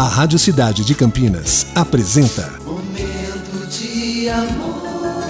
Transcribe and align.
A 0.00 0.08
Rádio 0.08 0.38
Cidade 0.38 0.82
de 0.82 0.94
Campinas 0.94 1.66
apresenta 1.74 2.50
Momento 2.64 3.66
de 3.68 4.30
amor. 4.30 4.89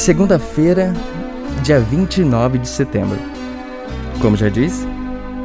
Segunda-feira, 0.00 0.94
dia 1.62 1.78
29 1.78 2.56
de 2.56 2.66
setembro. 2.66 3.18
Como 4.18 4.34
já 4.34 4.48
disse, 4.48 4.88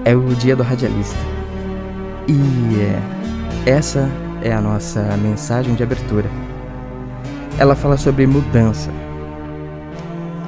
é 0.06 0.16
o 0.16 0.34
dia 0.34 0.56
do 0.56 0.64
radialista. 0.64 1.20
E 2.26 2.80
é, 2.80 3.70
essa 3.70 4.10
é 4.42 4.54
a 4.54 4.62
nossa 4.62 5.02
mensagem 5.18 5.76
de 5.76 5.84
abertura. 5.84 6.30
Ela 7.60 7.76
fala 7.76 7.98
sobre 7.98 8.26
mudança. 8.26 8.90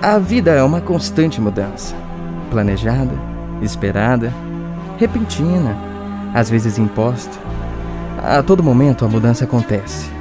A 0.02 0.18
vida 0.18 0.52
é 0.52 0.64
uma 0.64 0.80
constante 0.80 1.42
mudança. 1.42 1.94
Planejada, 2.50 3.14
esperada, 3.62 4.32
repentina, 4.98 5.78
às 6.34 6.50
vezes 6.50 6.78
imposta. 6.78 7.38
A 8.24 8.42
todo 8.42 8.64
momento 8.64 9.04
a 9.04 9.10
mudança 9.10 9.44
acontece. 9.44 10.17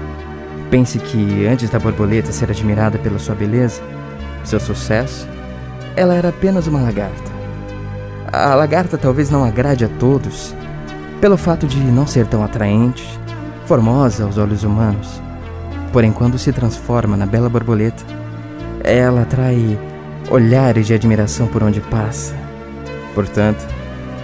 Pense 0.71 0.99
que 0.99 1.47
antes 1.47 1.71
da 1.71 1.79
borboleta 1.79 2.33
ser 2.33 2.51
admirada 2.51 2.99
pela 2.99 3.19
sua 3.19 3.35
beleza, 3.35 3.81
seu 4.45 4.59
sucesso, 4.59 5.29
ela 5.95 6.15
era 6.15 6.31
apenas 6.31 6.67
uma 6.67 6.81
lagarta. 6.81 7.37
A 8.33 8.55
lagarta 8.55 8.99
talvez 8.99 9.31
não 9.31 9.45
agrade 9.45 9.85
a 9.85 9.89
todos, 9.89 10.55
pelo 11.21 11.37
fato 11.37 11.67
de 11.67 11.79
não 11.79 12.07
ser 12.07 12.27
tão 12.27 12.45
atraente, 12.45 13.19
formosa 13.65 14.25
aos 14.25 14.39
olhos 14.39 14.65
humanos. 14.65 15.23
Porém, 15.93 16.13
quando 16.13 16.39
se 16.39 16.53
transforma 16.53 17.17
na 17.17 17.27
bela 17.27 17.49
borboleta, 17.49 18.05
ela 18.83 19.23
atrai 19.23 19.79
olhares 20.31 20.87
de 20.87 20.95
admiração 20.95 21.47
por 21.47 21.63
onde 21.63 21.81
passa. 21.81 22.35
Portanto, 23.15 23.67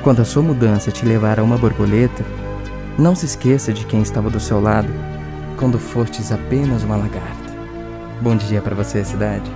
quando 0.03 0.21
a 0.21 0.25
sua 0.25 0.43
mudança 0.43 0.91
te 0.91 1.07
levar 1.07 1.39
a 1.39 1.43
uma 1.43 1.57
borboleta, 1.57 2.25
não 2.99 3.15
se 3.15 3.27
esqueça 3.27 3.73
de 3.73 3.87
quem 3.87 4.03
estava 4.03 4.29
do 4.29 4.41
seu 4.41 4.61
lado 4.61 4.89
quando 5.63 5.79
fostes 5.79 6.33
apenas 6.33 6.83
uma 6.83 6.97
lagarta. 6.97 7.53
Bom 8.21 8.35
dia 8.35 8.61
para 8.61 8.75
você, 8.75 9.05
cidade. 9.05 9.49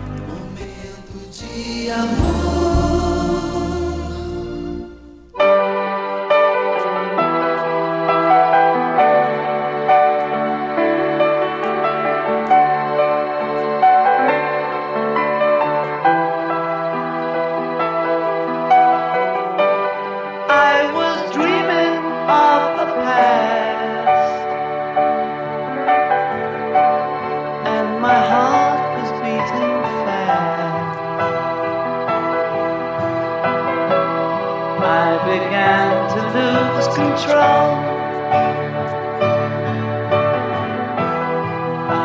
I 34.88 35.18
began 35.24 35.90
to 36.14 36.20
lose 36.36 36.86
control. 36.94 37.68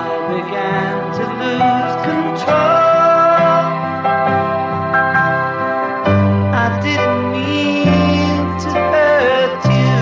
I 0.02 0.10
began 0.34 0.96
to 1.18 1.24
lose 1.42 1.96
control. 2.10 3.66
I 6.64 6.68
didn't 6.82 7.24
mean 7.36 8.42
to 8.64 8.70
hurt 8.94 9.64
you. 9.80 9.98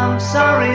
I'm 0.00 0.18
sorry 0.18 0.74